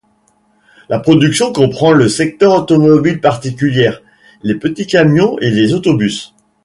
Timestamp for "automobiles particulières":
2.55-4.01